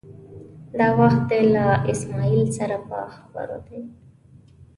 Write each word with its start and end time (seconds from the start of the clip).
دا 0.77 0.87
وخت 0.99 1.21
دی 1.29 1.41
له 1.53 1.65
اسمعیل 1.91 2.43
سره 2.57 2.75
په 2.87 2.97
خبرو 3.15 3.57
دی. 3.67 3.79